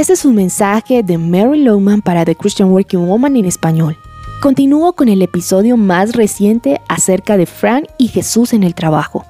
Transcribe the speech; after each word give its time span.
Este 0.00 0.14
es 0.14 0.24
un 0.24 0.34
mensaje 0.34 1.02
de 1.02 1.18
Mary 1.18 1.62
Lowman 1.62 2.00
para 2.00 2.24
The 2.24 2.34
Christian 2.34 2.70
Working 2.70 3.06
Woman 3.06 3.36
en 3.36 3.44
español. 3.44 3.98
Continúo 4.40 4.94
con 4.94 5.10
el 5.10 5.20
episodio 5.20 5.76
más 5.76 6.14
reciente 6.14 6.80
acerca 6.88 7.36
de 7.36 7.44
Fran 7.44 7.86
y 7.98 8.08
Jesús 8.08 8.54
en 8.54 8.62
el 8.62 8.74
trabajo. 8.74 9.26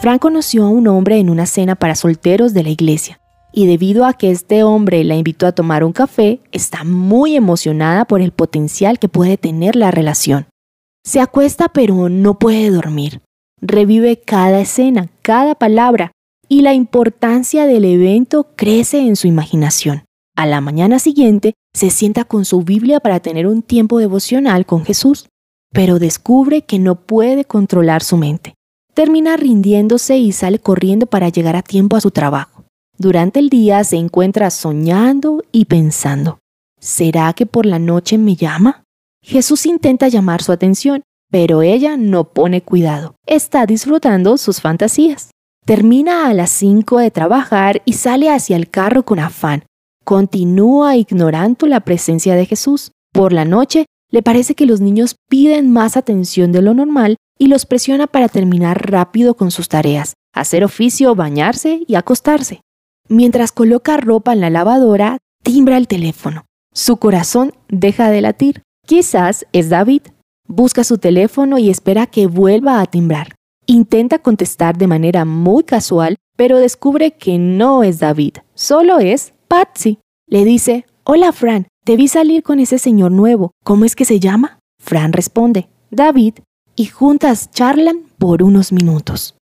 Fran 0.00 0.20
conoció 0.20 0.64
a 0.64 0.68
un 0.68 0.86
hombre 0.86 1.18
en 1.18 1.28
una 1.28 1.46
cena 1.46 1.74
para 1.74 1.96
solteros 1.96 2.54
de 2.54 2.62
la 2.62 2.68
iglesia 2.68 3.18
y 3.52 3.66
debido 3.66 4.04
a 4.04 4.12
que 4.12 4.30
este 4.30 4.62
hombre 4.62 5.02
la 5.02 5.16
invitó 5.16 5.48
a 5.48 5.50
tomar 5.50 5.82
un 5.82 5.92
café, 5.92 6.38
está 6.52 6.84
muy 6.84 7.34
emocionada 7.34 8.04
por 8.04 8.20
el 8.20 8.30
potencial 8.30 9.00
que 9.00 9.08
puede 9.08 9.36
tener 9.36 9.74
la 9.74 9.90
relación. 9.90 10.46
Se 11.02 11.18
acuesta 11.18 11.68
pero 11.68 12.08
no 12.08 12.38
puede 12.38 12.70
dormir. 12.70 13.22
Revive 13.60 14.20
cada 14.20 14.60
escena, 14.60 15.08
cada 15.22 15.56
palabra, 15.56 16.12
y 16.48 16.62
la 16.62 16.74
importancia 16.74 17.66
del 17.66 17.84
evento 17.84 18.46
crece 18.54 19.00
en 19.00 19.16
su 19.16 19.26
imaginación. 19.26 20.04
A 20.34 20.46
la 20.46 20.60
mañana 20.60 20.98
siguiente 20.98 21.54
se 21.74 21.90
sienta 21.90 22.24
con 22.24 22.44
su 22.44 22.62
Biblia 22.62 23.00
para 23.00 23.20
tener 23.20 23.46
un 23.46 23.62
tiempo 23.62 23.98
devocional 23.98 24.64
con 24.64 24.84
Jesús, 24.84 25.28
pero 25.72 25.98
descubre 25.98 26.62
que 26.62 26.78
no 26.78 26.94
puede 27.06 27.44
controlar 27.44 28.02
su 28.02 28.16
mente. 28.16 28.54
Termina 28.94 29.36
rindiéndose 29.36 30.18
y 30.18 30.32
sale 30.32 30.58
corriendo 30.58 31.06
para 31.06 31.28
llegar 31.28 31.56
a 31.56 31.62
tiempo 31.62 31.96
a 31.96 32.00
su 32.00 32.10
trabajo. 32.10 32.64
Durante 32.98 33.40
el 33.40 33.48
día 33.48 33.84
se 33.84 33.96
encuentra 33.96 34.50
soñando 34.50 35.42
y 35.50 35.66
pensando, 35.66 36.38
¿será 36.78 37.32
que 37.32 37.46
por 37.46 37.66
la 37.66 37.78
noche 37.78 38.18
me 38.18 38.36
llama? 38.36 38.84
Jesús 39.22 39.66
intenta 39.66 40.08
llamar 40.08 40.42
su 40.42 40.52
atención, 40.52 41.02
pero 41.30 41.62
ella 41.62 41.96
no 41.96 42.24
pone 42.24 42.62
cuidado. 42.62 43.14
Está 43.26 43.64
disfrutando 43.64 44.36
sus 44.36 44.60
fantasías. 44.60 45.30
Termina 45.64 46.28
a 46.28 46.34
las 46.34 46.50
5 46.50 46.98
de 46.98 47.10
trabajar 47.10 47.82
y 47.84 47.94
sale 47.94 48.30
hacia 48.30 48.56
el 48.56 48.68
carro 48.68 49.04
con 49.04 49.18
afán. 49.18 49.64
Continúa 50.04 50.96
ignorando 50.96 51.66
la 51.66 51.80
presencia 51.80 52.34
de 52.34 52.46
Jesús. 52.46 52.92
Por 53.12 53.32
la 53.32 53.44
noche, 53.44 53.86
le 54.10 54.22
parece 54.22 54.54
que 54.54 54.66
los 54.66 54.80
niños 54.80 55.16
piden 55.28 55.72
más 55.72 55.96
atención 55.96 56.52
de 56.52 56.62
lo 56.62 56.74
normal 56.74 57.16
y 57.38 57.46
los 57.46 57.66
presiona 57.66 58.06
para 58.06 58.28
terminar 58.28 58.90
rápido 58.90 59.34
con 59.34 59.50
sus 59.50 59.68
tareas, 59.68 60.14
hacer 60.34 60.64
oficio, 60.64 61.14
bañarse 61.14 61.82
y 61.86 61.94
acostarse. 61.94 62.60
Mientras 63.08 63.52
coloca 63.52 63.96
ropa 63.96 64.32
en 64.32 64.40
la 64.40 64.50
lavadora, 64.50 65.18
timbra 65.42 65.76
el 65.76 65.88
teléfono. 65.88 66.44
Su 66.74 66.96
corazón 66.96 67.52
deja 67.68 68.10
de 68.10 68.22
latir. 68.22 68.62
Quizás 68.86 69.46
es 69.52 69.68
David. 69.68 70.02
Busca 70.48 70.84
su 70.84 70.98
teléfono 70.98 71.58
y 71.58 71.70
espera 71.70 72.06
que 72.06 72.26
vuelva 72.26 72.80
a 72.80 72.86
timbrar. 72.86 73.34
Intenta 73.66 74.18
contestar 74.18 74.76
de 74.76 74.86
manera 74.86 75.24
muy 75.24 75.62
casual, 75.62 76.16
pero 76.36 76.58
descubre 76.58 77.12
que 77.12 77.38
no 77.38 77.84
es 77.84 78.00
David, 78.00 78.38
solo 78.54 78.98
es 78.98 79.34
Patsy. 79.52 79.98
Le 80.26 80.46
dice, 80.46 80.86
Hola 81.04 81.30
Fran, 81.30 81.66
vi 81.84 82.08
salir 82.08 82.42
con 82.42 82.58
ese 82.58 82.78
señor 82.78 83.12
nuevo. 83.12 83.50
¿Cómo 83.62 83.84
es 83.84 83.94
que 83.94 84.06
se 84.06 84.18
llama? 84.18 84.58
Fran 84.82 85.12
responde, 85.12 85.68
David, 85.90 86.36
y 86.74 86.86
juntas 86.86 87.50
charlan 87.50 88.04
por 88.16 88.42
unos 88.42 88.72
minutos. 88.72 89.36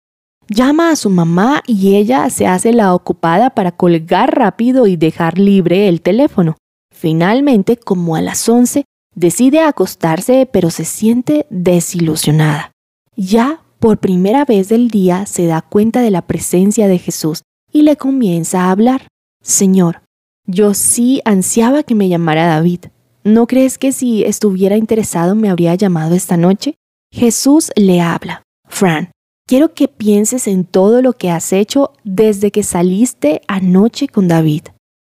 Llama 0.49 0.93
a 0.93 0.97
su 0.97 1.11
mamá 1.11 1.63
y 1.67 1.97
ella 1.97 2.31
se 2.31 2.47
hace 2.47 2.73
la 2.73 2.95
ocupada 2.95 3.51
para 3.51 3.73
colgar 3.73 4.35
rápido 4.35 4.87
y 4.87 4.97
dejar 4.97 5.39
libre 5.39 5.89
el 5.89 6.01
teléfono. 6.01 6.57
Finalmente, 6.91 7.77
como 7.77 8.17
a 8.17 8.23
las 8.23 8.49
11, 8.49 8.87
decide 9.15 9.61
acostarse 9.61 10.49
pero 10.51 10.71
se 10.71 10.87
siente 10.87 11.45
desilusionada. 11.51 12.73
Ya 13.15 13.61
por 13.79 13.99
primera 13.99 14.47
vez 14.47 14.71
del 14.71 14.89
día 14.89 15.27
se 15.27 15.45
da 15.45 15.61
cuenta 15.61 16.01
de 16.01 16.11
la 16.11 16.23
presencia 16.23 16.89
de 16.89 16.97
Jesús 16.97 17.43
y 17.71 17.83
le 17.83 17.97
comienza 17.97 18.65
a 18.65 18.71
hablar. 18.71 19.03
Señor, 19.43 20.03
yo 20.47 20.75
sí 20.75 21.21
ansiaba 21.25 21.83
que 21.83 21.95
me 21.95 22.09
llamara 22.09 22.47
David. 22.47 22.87
¿No 23.25 23.47
crees 23.47 23.79
que 23.79 23.93
si 23.93 24.25
estuviera 24.25 24.77
interesado 24.77 25.35
me 25.35 25.51
habría 25.51 25.75
llamado 25.75 26.15
esta 26.15 26.37
noche? 26.37 26.75
Jesús 27.13 27.71
le 27.77 28.01
habla. 28.01 28.43
Fran, 28.67 29.11
quiero 29.47 29.75
que 29.75 29.89
pienses 29.89 30.47
en 30.47 30.65
todo 30.65 31.03
lo 31.03 31.13
que 31.13 31.31
has 31.31 31.53
hecho 31.53 31.93
desde 32.05 32.51
que 32.51 32.63
saliste 32.63 33.43
anoche 33.49 34.09
con 34.09 34.29
David. 34.29 34.63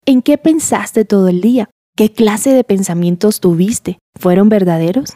¿En 0.05 0.21
qué 0.21 0.37
pensaste 0.37 1.05
todo 1.05 1.27
el 1.27 1.41
día? 1.41 1.69
¿Qué 1.95 2.11
clase 2.11 2.51
de 2.51 2.63
pensamientos 2.63 3.39
tuviste? 3.39 3.99
¿Fueron 4.19 4.49
verdaderos? 4.49 5.11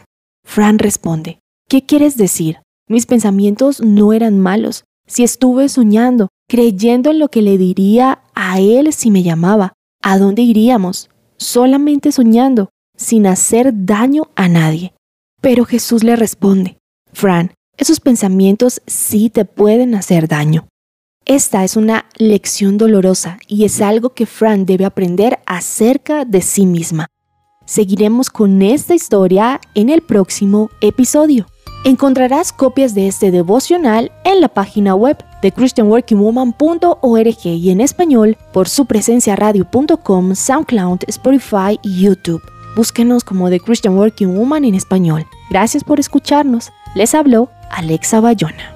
Fran 0.45 0.77
responde, 0.77 1.39
¿qué 1.67 1.85
quieres 1.85 2.17
decir? 2.17 2.59
Mis 2.87 3.05
pensamientos 3.05 3.81
no 3.81 4.13
eran 4.13 4.39
malos. 4.39 4.83
Si 5.07 5.23
estuve 5.23 5.69
soñando, 5.69 6.27
creyendo 6.47 7.11
en 7.11 7.19
lo 7.19 7.29
que 7.29 7.41
le 7.41 7.57
diría 7.57 8.22
a 8.33 8.59
él 8.59 8.94
si 8.94 9.11
me 9.11 9.23
llamaba, 9.23 9.73
¿a 10.01 10.17
dónde 10.17 10.41
iríamos? 10.41 11.09
Solamente 11.38 12.11
soñando, 12.11 12.69
sin 12.95 13.28
hacer 13.28 13.72
daño 13.73 14.29
a 14.35 14.47
nadie. 14.47 14.94
Pero 15.41 15.66
Jesús 15.66 16.03
le 16.03 16.16
responde, 16.16 16.78
Fran, 17.13 17.53
esos 17.78 18.00
pensamientos 18.00 18.81
sí 18.88 19.29
te 19.29 19.45
pueden 19.45 19.95
hacer 19.95 20.28
daño. 20.28 20.67
Esta 21.25 21.63
es 21.63 21.75
una 21.75 22.05
lección 22.17 22.78
dolorosa 22.78 23.39
y 23.47 23.66
es 23.66 23.81
algo 23.81 24.11
que 24.11 24.28
Fran 24.28 24.66
debe 24.66 24.85
aprender 24.85 25.39
acerca 25.45 26.23
de 26.23 26.41
sí 26.41 26.66
misma. 26.66 27.07
Seguiremos 27.66 28.29
con 28.29 28.61
esta 28.61 28.94
historia 28.94 29.59
en 29.73 29.89
el 29.89 30.01
próximo 30.01 30.69
episodio. 30.81 31.47
Encontrarás 31.85 32.51
copias 32.51 32.96
de 32.96 33.07
este 33.07 33.29
devocional 33.29 34.12
en 34.23 34.41
la 34.41 34.47
página 34.47 34.96
web 34.96 35.23
de 35.44 35.51
christianworkingwoman.org 35.51 37.46
y 37.46 37.69
en 37.69 37.79
español 37.79 38.38
por 38.51 38.68
su 38.68 38.88
presencia 38.88 39.35
radio.com, 39.35 40.34
SoundCloud, 40.34 41.01
Spotify 41.06 41.79
y 41.84 42.01
YouTube. 42.01 42.41
Búsquenos 42.75 43.23
como 43.23 43.51
The 43.51 43.59
Christian 43.59 43.96
Working 43.97 44.35
Woman 44.35 44.66
en 44.66 44.73
español. 44.73 45.28
Gracias 45.51 45.84
por 45.84 46.00
escucharnos. 46.00 46.72
Les 46.96 47.13
habló 47.13 47.51
Alexa 47.69 48.19
Bayona. 48.19 48.74